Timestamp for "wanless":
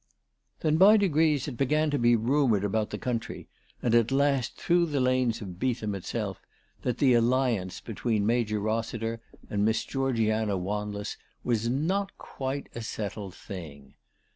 10.57-11.17